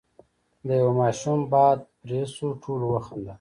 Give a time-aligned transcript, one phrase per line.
[0.67, 3.29] ،د يوه ماشوم باد پرې شو، ټولو وخندل،